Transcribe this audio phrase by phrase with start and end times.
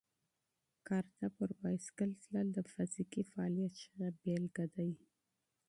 [0.87, 4.91] کارته پر بایسکل تلل د فزیکي فعالیت ښه مثال دی.